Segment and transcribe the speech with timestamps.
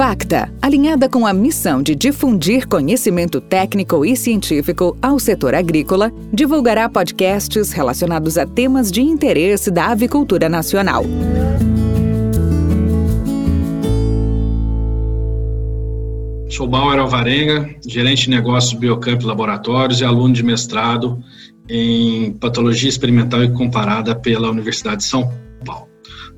[0.00, 6.88] Facta, alinhada com a missão de difundir conhecimento técnico e científico ao setor agrícola, divulgará
[6.88, 11.04] podcasts relacionados a temas de interesse da avicultura nacional.
[16.48, 21.22] Sou Bauer Alvarenga, gerente de negócios Biocamp Laboratórios e aluno de mestrado
[21.68, 25.49] em Patologia Experimental e Comparada pela Universidade de São Paulo.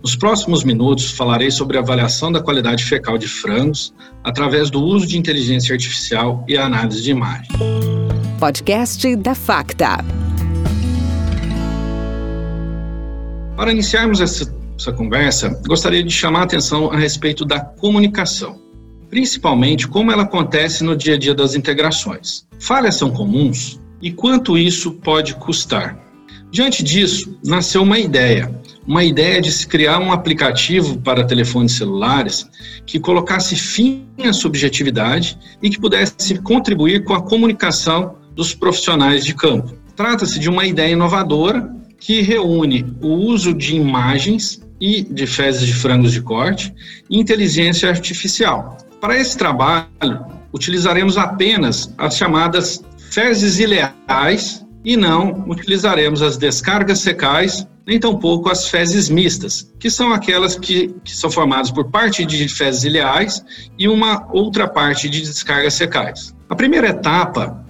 [0.03, 5.07] Nos próximos minutos, falarei sobre a avaliação da qualidade fecal de frangos através do uso
[5.07, 7.49] de inteligência artificial e análise de imagem.
[8.41, 10.05] Podcast da Facta.
[13.57, 18.61] Para iniciarmos essa, essa conversa, gostaria de chamar a atenção a respeito da comunicação,
[19.09, 22.45] principalmente como ela acontece no dia a dia das integrações.
[22.59, 25.97] Falhas são comuns e quanto isso pode custar.
[26.51, 32.49] Diante disso, nasceu uma ideia uma ideia de se criar um aplicativo para telefones celulares
[32.85, 39.35] que colocasse fim à subjetividade e que pudesse contribuir com a comunicação dos profissionais de
[39.35, 39.73] campo.
[39.95, 45.75] Trata-se de uma ideia inovadora que reúne o uso de imagens e de fezes de
[45.75, 46.75] frangos de corte
[47.09, 48.77] e inteligência artificial.
[49.01, 57.67] Para esse trabalho, utilizaremos apenas as chamadas fezes ileais e não utilizaremos as descargas secais
[57.87, 62.49] nem tampouco as fezes mistas, que são aquelas que, que são formadas por parte de
[62.49, 63.45] fezes ileais
[63.79, 66.35] e uma outra parte de descargas secais.
[66.49, 67.65] A primeira etapa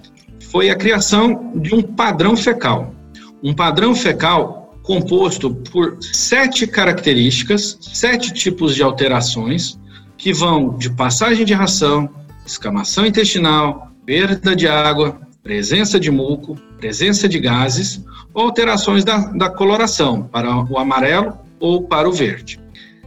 [0.51, 2.93] foi a criação de um padrão fecal.
[3.41, 9.79] Um padrão fecal composto por sete características, sete tipos de alterações,
[10.17, 12.09] que vão de passagem de ração,
[12.45, 19.49] escamação intestinal, perda de água, presença de muco, presença de gases ou alterações da, da
[19.49, 22.59] coloração para o amarelo ou para o verde.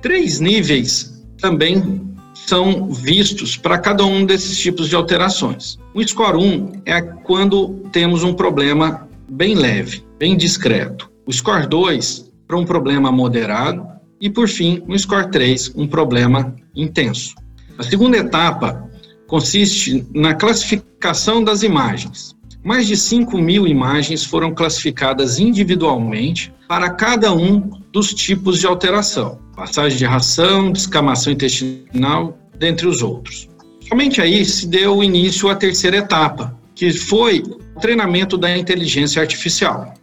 [0.03, 5.79] Três níveis também são vistos para cada um desses tipos de alterações.
[5.95, 11.11] O score 1 é quando temos um problema bem leve, bem discreto.
[11.27, 13.87] O score 2 para um problema moderado
[14.21, 17.35] e por fim, o score 3, um problema intenso.
[17.79, 18.86] A segunda etapa
[19.27, 22.35] consiste na classificação das imagens.
[22.65, 27.61] Mais de 5 mil imagens foram classificadas individualmente para cada um
[27.93, 33.49] dos tipos de alteração, passagem de ração, descamação intestinal, dentre os outros.
[33.89, 39.95] Somente aí se deu início à terceira etapa, que foi o treinamento da inteligência artificial.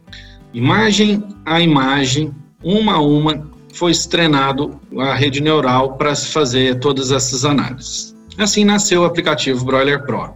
[0.53, 7.43] Imagem a imagem, uma a uma, foi treinado a rede neural para fazer todas essas
[7.43, 8.12] análises.
[8.37, 10.33] Assim nasceu o aplicativo Broiler Pro,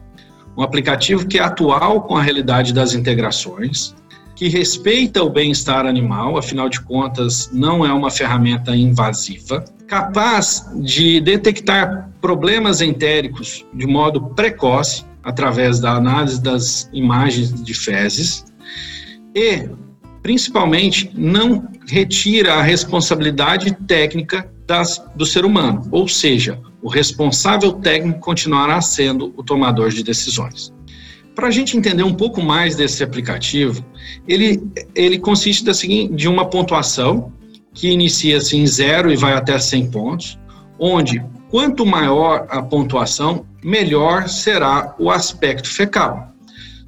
[0.55, 3.95] um aplicativo que é atual com a realidade das integrações,
[4.35, 11.19] que respeita o bem-estar animal, afinal de contas, não é uma ferramenta invasiva, capaz de
[11.19, 18.45] detectar problemas entéricos de modo precoce, através da análise das imagens de fezes,
[19.35, 19.67] e,
[20.21, 28.21] principalmente, não retira a responsabilidade técnica das, do ser humano, ou seja, o responsável técnico
[28.21, 30.73] continuará sendo o tomador de decisões.
[31.35, 33.85] Para a gente entender um pouco mais desse aplicativo,
[34.25, 34.63] ele,
[34.95, 37.33] ele consiste da seguinte, de uma pontuação
[37.73, 40.39] que inicia-se em zero e vai até 100 pontos,
[40.79, 46.31] onde quanto maior a pontuação, melhor será o aspecto fecal.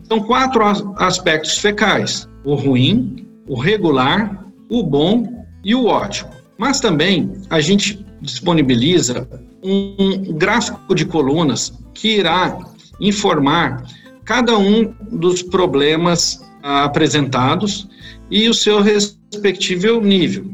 [0.08, 0.64] São quatro
[0.96, 6.30] aspectos fecais: o ruim, o regular, o bom e o ótimo.
[6.58, 9.28] Mas também a gente disponibiliza
[9.64, 12.58] um gráfico de colunas que irá
[13.00, 13.84] informar
[14.25, 17.88] cada um dos problemas ah, apresentados
[18.30, 20.46] e o seu respectivo nível.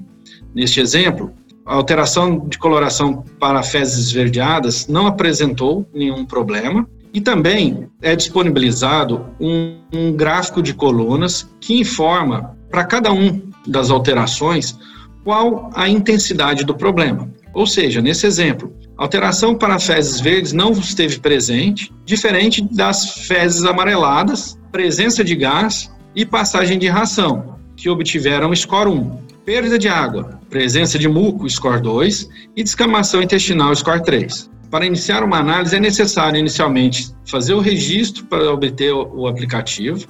[0.54, 1.34] Neste exemplo,
[1.66, 9.26] a alteração de coloração para fezes esverdeadas não apresentou nenhum problema e também é disponibilizado
[9.40, 14.78] um, um gráfico de colunas que informa para cada um das alterações
[15.24, 17.30] qual a intensidade do problema.
[17.54, 24.58] Ou seja, nesse exemplo, alteração para fezes verdes não esteve presente, diferente das fezes amareladas,
[24.72, 29.26] presença de gás e passagem de ração, que obtiveram score 1.
[29.46, 34.50] Perda de água, presença de muco, score 2, e descamação intestinal, score 3.
[34.72, 40.08] Para iniciar uma análise, é necessário inicialmente fazer o registro para obter o aplicativo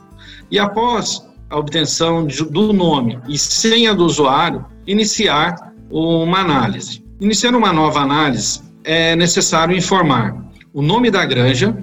[0.50, 7.04] e, após a obtenção do nome e senha do usuário, iniciar uma análise.
[7.20, 10.36] Iniciando uma nova análise, é necessário informar
[10.72, 11.76] o nome da granja,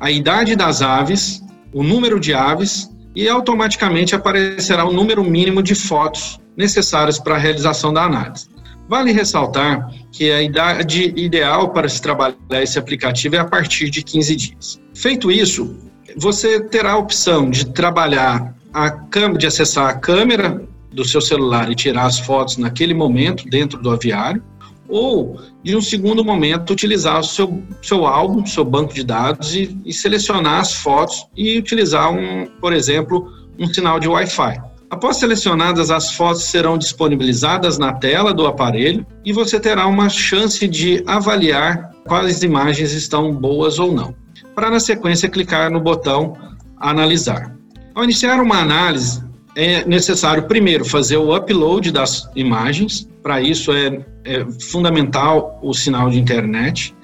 [0.00, 1.42] a idade das aves,
[1.72, 7.38] o número de aves e automaticamente aparecerá o número mínimo de fotos necessárias para a
[7.38, 8.48] realização da análise.
[8.88, 14.02] Vale ressaltar que a idade ideal para se trabalhar esse aplicativo é a partir de
[14.02, 14.80] 15 dias.
[14.94, 15.78] Feito isso,
[16.16, 21.70] você terá a opção de trabalhar a câmera, de acessar a câmera do seu celular
[21.70, 24.42] e tirar as fotos naquele momento dentro do aviário,
[24.90, 29.78] ou de um segundo momento utilizar o seu, seu álbum, seu banco de dados e,
[29.84, 34.60] e selecionar as fotos e utilizar um, por exemplo, um sinal de Wi-Fi.
[34.90, 40.66] Após selecionadas, as fotos serão disponibilizadas na tela do aparelho e você terá uma chance
[40.66, 44.14] de avaliar quais imagens estão boas ou não.
[44.52, 46.36] Para, na sequência, clicar no botão
[46.76, 47.54] Analisar.
[47.94, 49.22] Ao iniciar uma análise,
[49.54, 56.10] é necessário primeiro fazer o upload das imagens, para isso é, é fundamental o sinal
[56.10, 56.94] de internet.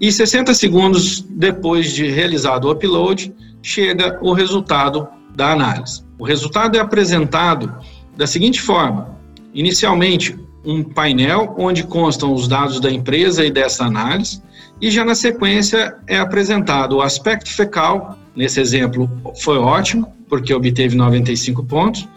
[0.00, 6.04] E 60 segundos depois de realizado o upload, chega o resultado da análise.
[6.18, 7.74] O resultado é apresentado
[8.16, 9.16] da seguinte forma:
[9.54, 14.42] inicialmente, um painel onde constam os dados da empresa e dessa análise,
[14.80, 19.10] e já na sequência é apresentado o aspecto fecal, nesse exemplo
[19.42, 22.08] foi ótimo, porque obteve 95 pontos,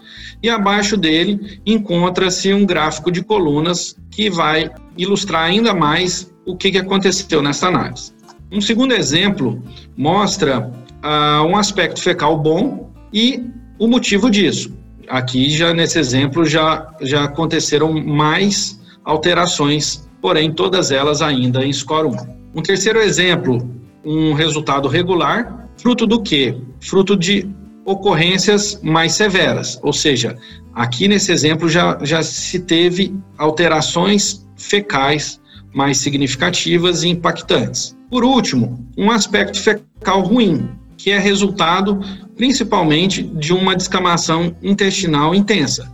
[0.42, 6.76] e abaixo dele encontra-se um gráfico de colunas que vai ilustrar ainda mais o que
[6.76, 8.12] aconteceu nessa análise.
[8.50, 9.62] Um segundo exemplo
[9.96, 10.70] mostra
[11.02, 13.42] uh, um aspecto fecal bom e
[13.78, 14.76] o motivo disso.
[15.08, 22.08] Aqui, já nesse exemplo, já, já aconteceram mais alterações, porém todas elas ainda em score
[22.08, 22.16] 1.
[22.54, 23.68] Um terceiro exemplo,
[24.04, 26.56] um resultado regular, fruto do quê?
[26.80, 27.48] Fruto de
[27.84, 30.38] ocorrências mais severas, ou seja,
[30.72, 35.40] aqui nesse exemplo já, já se teve alterações fecais
[35.74, 37.96] mais significativas e impactantes.
[38.08, 41.98] Por último, um aspecto fecal ruim, que é resultado
[42.36, 45.90] principalmente de uma descamação intestinal intensa.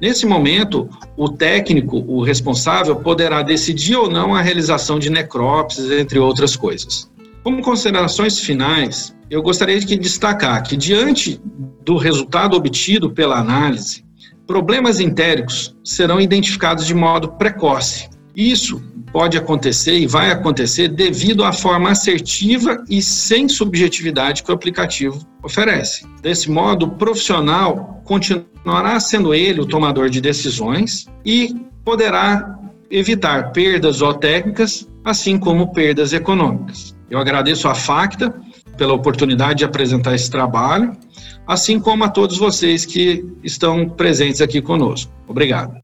[0.00, 6.18] Nesse momento, o técnico, o responsável, poderá decidir ou não a realização de necrópsias, entre
[6.18, 7.08] outras coisas.
[7.42, 11.40] Como considerações finais, eu gostaria de destacar que, diante
[11.82, 14.04] do resultado obtido pela análise,
[14.46, 18.10] problemas entéricos serão identificados de modo precoce.
[18.36, 24.54] Isso pode acontecer e vai acontecer devido à forma assertiva e sem subjetividade que o
[24.54, 26.06] aplicativo oferece.
[26.20, 31.54] Desse modo, o profissional continuará sendo ele o tomador de decisões e
[31.84, 32.58] poderá
[32.90, 36.94] evitar perdas zootécnicas, assim como perdas econômicas.
[37.10, 38.32] Eu agradeço à Facta
[38.76, 40.92] pela oportunidade de apresentar esse trabalho,
[41.46, 45.12] assim como a todos vocês que estão presentes aqui conosco.
[45.26, 45.74] Obrigado.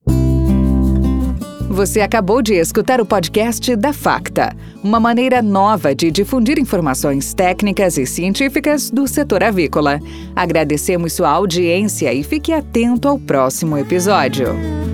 [1.68, 7.98] Você acabou de escutar o podcast da Facta, uma maneira nova de difundir informações técnicas
[7.98, 10.00] e científicas do setor avícola.
[10.34, 14.85] Agradecemos sua audiência e fique atento ao próximo episódio.